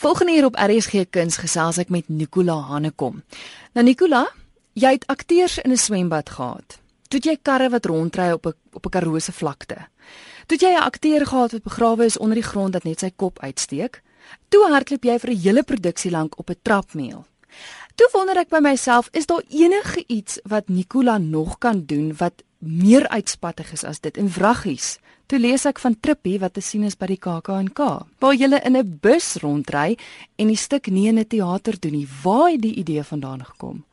[0.00, 3.18] Volgende hier op RSG Kuns gesels ek met Nicola Hanekom.
[3.76, 4.22] Nou Nicola,
[4.72, 6.78] jy het akteurs in 'n swembad gehad.
[7.08, 9.76] Toe jy karre wat rondry op 'n op 'n karose vlakte.
[10.46, 13.38] Toe jy 'n akteur gehad wat begrawe is onder die grond dat net sy kop
[13.38, 14.02] uitsteek.
[14.48, 17.24] Toe hardloop jy vir 'n hele produksie lank op 'n trapmeel.
[17.94, 22.42] Toe wonder ek by myself, is daar enige iets wat Nicola nog kan doen wat
[22.60, 24.98] meer uitspattig is as dit in wraggies?
[25.26, 27.90] Toe lees ek van Trippie wat te sien is by die KAK&K,
[28.20, 29.96] waar jy in 'n bus rondry
[30.36, 32.08] en die stuk nie in 'n teater doen nie.
[32.22, 33.84] Waar het die idee vandaan gekom?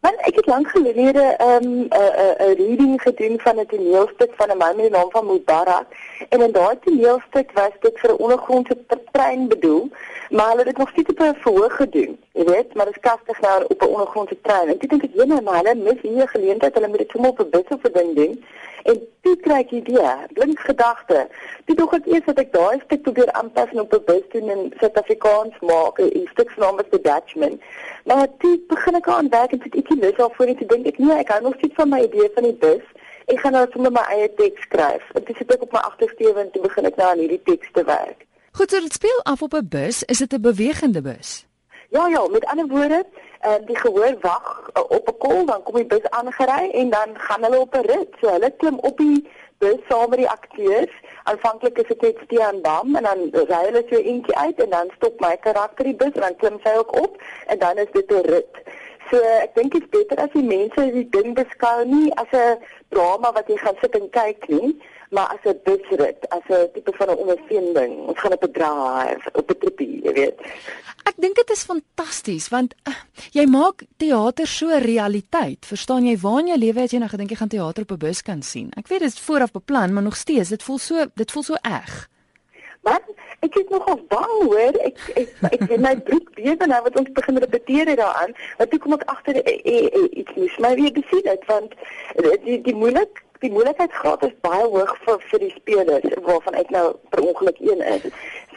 [0.00, 4.56] Want ek het lank gelede 'n um, 'n reading gedoen van 'n toneelstuk van 'n
[4.56, 5.86] man met die naam van Mubarak
[6.28, 8.76] en in daai toneelstuk was dit vir 'n ondergrondse
[9.12, 9.90] trein bedoel,
[10.30, 13.10] maar hulle het dit nog steeds op 'n verhoog gedoen, jy weet, maar dit is
[13.10, 14.68] kastig nou op 'n ondergrondse trein.
[14.68, 17.30] En ek dink ek jene maar hulle mis hier 'n geleentheid hulle moet dit sommer
[17.30, 18.44] op 'n bus of 'n ding doen.
[18.82, 21.28] En toe kry ek idee, blink gedagte.
[21.64, 24.48] Toe dog ek eers dat ek daai stuk probeer aanpas en op 'n bus doen
[24.54, 27.60] in Suid-Afrikaans maak, 'n stuk se naam is The Dutchman.
[28.04, 30.98] Maar toe begin ek aan werk en ek het lus al voor net dink ek
[30.98, 32.86] nee, ek hou nog steeds van my idee van die bus.
[33.30, 35.04] Ek gaan nou sommer my eie teks skryf.
[35.14, 37.84] En dis ek op my agtersteewe en toe begin ek nou aan hierdie teks te
[37.86, 38.26] werk.
[38.58, 40.02] Goed, so dit speel af op 'n bus.
[40.02, 41.46] Is dit 'n bewegende bus?
[41.90, 43.04] Ja ja, met ander woorde,
[43.46, 47.08] uh, die gehoor wag uh, op 'n kol, dan kom die bus aangery en dan
[47.14, 48.10] gaan hulle op 'n rit.
[48.20, 50.94] So hulle klim op die bus saam met die akteurs.
[51.22, 54.90] Aanvanklik is dit net Stean Bam en dan ry hulle so eentjie uit en dan
[54.96, 58.12] stop my karakter die bus en dan klim sy ook op en dan is dit
[58.12, 58.54] 'n rit.
[59.10, 62.62] So ek dink dit is beter as die mense die ding beskou nie as 'n
[62.94, 64.70] drama wat jy gaan sit en kyk nie,
[65.10, 67.92] maar as 'n busrit, as 'n tipe van 'n ondervinding.
[68.06, 70.38] Ons gaan op 'n drive, op 'n tripie, jy weet.
[71.04, 72.94] Ek dink dit is fantasties want uh,
[73.32, 75.66] jy maak teater so realiteit.
[75.66, 78.04] Verstaan jy waar in jou lewe het jy nou gedink jy gaan teater op 'n
[78.06, 78.70] bus kan sien?
[78.76, 81.54] Ek weet dit is vooraf beplan, maar nog steeds, dit voel so dit voel so
[81.62, 82.08] eg.
[82.82, 83.00] Maar
[83.46, 84.76] ek is nogal bang hoor.
[84.84, 88.36] Ek ek ek het my broek bewe nou wat ons begin repeteer daaraan.
[88.58, 90.58] Want toe kom ek agter e, e, e, iets mis.
[90.58, 91.74] Maar wie besien dit want
[92.44, 96.84] die die moeilik die moeilikheidsgraad is baie hoog vir vir die spelers waarvan ek nou
[97.12, 98.04] per ongeluk een is.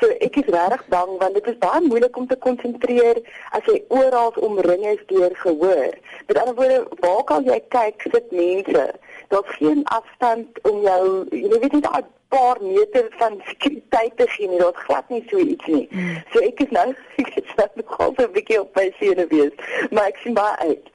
[0.01, 3.21] So ek is regtig bang want dit is baie moeilik om te konsentreer
[3.55, 5.95] as jy oral omring is deur gehoor.
[6.27, 8.87] Met ander woorde, waar kan jy kyk sit mense?
[9.33, 14.49] Daar's geen afstand om jou jy weet nie daai paar meter van sekuriteit te gee
[14.49, 14.59] nie.
[14.61, 15.87] Daar's glad nie so iets nie.
[15.89, 16.21] Hmm.
[16.33, 16.87] So ek is nou
[17.23, 19.53] ek is nou nog 'n bietjie op my senuwees,
[19.91, 20.89] maar ek sien baie uit.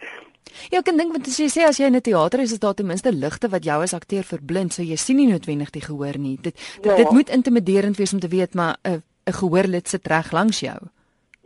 [0.72, 2.74] Ja, ek dink want as jy sê as jy in 'n teater is, is daar
[2.74, 6.18] ten minste ligte wat jou as akteur verblind, so jy sien nie noodwendig die gehoor
[6.18, 6.38] nie.
[6.40, 6.96] Dit ja.
[6.96, 10.78] dit moet intimiderend wees om te weet maar 'n 'n gehoorlid sit reg langs jou.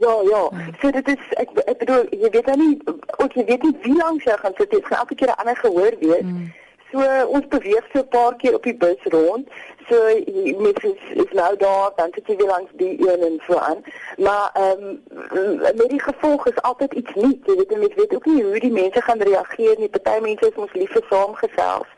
[0.03, 0.43] Ja, ja.
[0.51, 0.69] ja.
[0.81, 2.79] So dit is ek ek bedoel jy weet dan nie
[3.19, 4.71] ook jy weet nie wie langs jou gaan sit.
[4.71, 6.21] Dit gaan elke keer 'n ander gehoor wees.
[6.21, 6.53] Hmm.
[6.93, 9.49] So ons beweeg so 'n paar keer op die bus rond.
[9.89, 9.97] So
[10.59, 13.81] met is, is nou daar, dan sit jy weer langs die een en so aan.
[14.17, 15.01] Maar ehm
[15.33, 17.39] um, met die gevolg is altyd iets nuut.
[17.45, 19.89] Jy weet jy weet ook nie hoe die mense gaan reageer nie.
[19.89, 21.91] Party mense is ons lief vir saamgesels.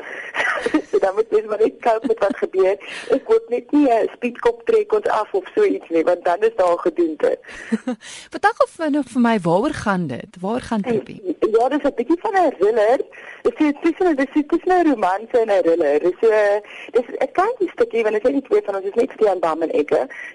[0.91, 2.77] so dan moet jy maar net kyk met wat gebeur.
[3.10, 6.41] Ek word net nie 'n speedkop trek ons af of so iets nie, want dan
[6.41, 7.38] is daar gedoente.
[8.34, 10.41] Vertel of nog vir my waaroor gaan dit?
[10.41, 11.34] Waar gaan dit?
[11.54, 13.00] Ja, dis 'n bietjie van 'n thriller.
[13.42, 16.00] Dit is tussen dit is tussen 'n romanse en 'n thriller.
[16.00, 16.59] Dis 'n uh,
[16.91, 19.62] dis 'n klein stukkie want dit is nie twee van ons is net Stean Bam
[19.62, 19.91] en ek.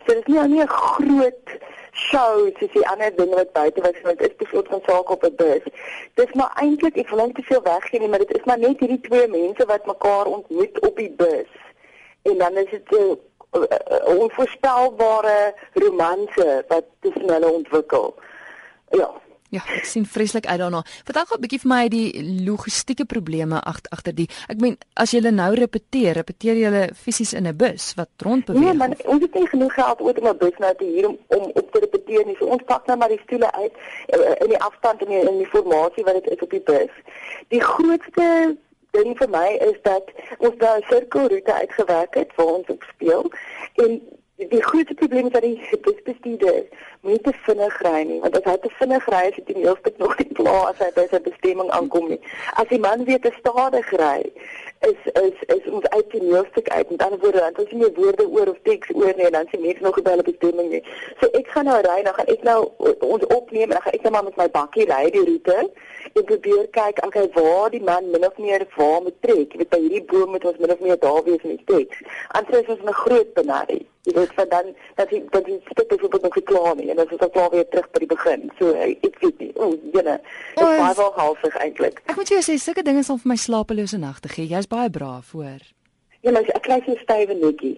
[0.06, 1.48] So dis nie 'n groot
[1.92, 5.24] show soos die ander dinge wat buite was want dit is bevoor van sake op
[5.24, 5.64] 'n bus.
[6.14, 8.80] Dis maar eintlik ek wil net te veel weggee nie, maar dit is maar net
[8.80, 11.52] hierdie twee mense wat mekaar ontmoet op die bus.
[12.22, 18.16] En dan is dit 'n uh, uh, onvoorspelbare romanse wat tussen hulle ontwikkel.
[18.90, 19.12] Ja.
[19.50, 20.84] Ja, ek sien vreeslik uit daarna.
[21.06, 22.10] Vertel gou 'n bietjie vir my die
[22.46, 24.30] logistieke probleme agter agter die.
[24.48, 28.64] Ek meen, as jy nou repeteer, repeteer jy fisies in 'n bus wat rondbeweeg?
[28.64, 31.18] Nee, maar ons het nie genoeg geld ooit om 'n bus nou te huur om
[31.28, 32.36] om op te repeteer nie.
[32.38, 33.74] So ons pak nou maar die stoele uit
[34.08, 36.94] eh, in die afstand en in, in die formasie wat dit is op die bus.
[37.48, 38.58] Die grootste
[38.92, 40.06] ding vir my is dat
[40.38, 43.32] ons daar 'n sirkelroete uitgewerk het waar ons op speel
[43.76, 44.02] en
[44.48, 46.64] die grootste probleem is dat die busbestuurder
[47.02, 50.08] nie te vinnig ry nie, want as hy te vinnig ry, is dit nie heeltemal
[50.08, 52.20] nog nie klaar as hy by sy bestemming aankom nie.
[52.62, 54.20] As die man weer te stadig ry,
[54.88, 56.92] is is is ons uit die meelstuk uit.
[56.92, 59.64] Met ander woorde, dan nie meer woorde oor of teks oor nie en dan sien
[59.66, 60.82] mense nog op die bestemming nie.
[61.20, 62.60] So ek gaan nou ry, dan gaan ek nou
[63.12, 65.60] ons opneem en dan gaan ek net maar met my bakkie ry die roete
[66.16, 69.52] en probeer kyk aan kyk waar die man min of meer waar moet trek.
[69.52, 72.04] Jy weet by hierdie boom moet ons min of meer daar wees in die teks.
[72.40, 74.70] Anders is ons 'n groot benarie jy weet van dan
[75.00, 77.68] dat jy dat jy stuk op nog geklaar nie en dan is dit klaar weer
[77.70, 78.46] terug by die begin.
[78.60, 79.52] So ek weet nie.
[79.56, 80.20] O, jene.
[80.56, 82.02] Dit is baie wel halfig eintlik.
[82.06, 84.50] Ek moet jou sê sulke dinge sal vir my slapelose nagte gee.
[84.50, 85.62] Jy's baie braaf hoor.
[86.20, 87.78] Ja, maar ek kry so stywe netjie.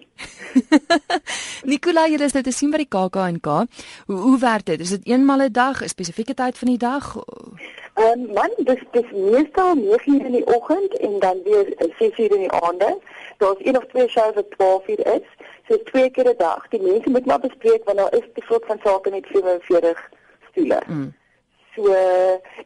[1.70, 3.60] Nicola, jy is dit te sien by die KAK&K.
[4.10, 4.82] Hoe hoe werk dit?
[4.82, 7.14] Is dit eenmal 'n dag, 'n spesifieke tyd van die dag?
[7.94, 11.66] Ehm um, man, dis dis meestal 9:00 in die oggend en dan weer
[12.00, 12.98] 6:00 in die aande.
[13.42, 15.26] Daar's een of twee shows wat 12:00 is.
[15.68, 16.68] So twee keer 'n dag.
[16.68, 20.10] Die mense moet maar bespreek want daar is te veel van sake met 47
[20.50, 20.82] stoele.
[20.86, 21.14] Mm.
[21.74, 21.92] So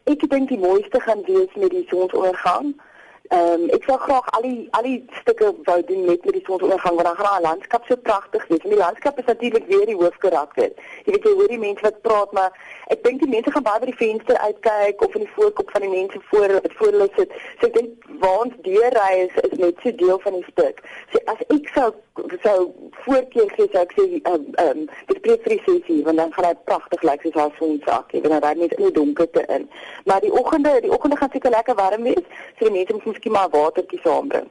[0.05, 2.81] ek dink die mooiste gaan wees met die sonsondergang.
[3.29, 6.43] Ehm um, ek sou graag al die al die stukke wou doen met met die
[6.47, 8.63] sonsondergang want dan gaan die landskap so pragtig wees.
[8.63, 10.71] En die landskap is natuurlik weer die hoofkarakter.
[11.05, 12.53] Jy weet jy hoor die mense wat praat, maar
[12.95, 15.87] ek dink die mense gaan baie by die venster uitkyk of in die voorkop van
[15.87, 17.35] die mense voor voor hulle sit.
[17.61, 20.85] So ek dink waar ons deurry is is net so deel van die stuk.
[21.13, 21.89] So as ek sou
[22.43, 22.59] sou
[23.05, 26.49] voorkeur gee sou ek sê ehm um, dit spreek vir die sessie want dan gaan
[26.53, 28.15] dit pragtig lyk soos haar sonsak.
[28.15, 29.69] Jy weet dan ry net in die donkerte in.
[30.07, 32.25] Maar die oggende, die oggende gaan seker lekker warm wees.
[32.59, 34.49] So die mense moet miskien maar watertjie saambring.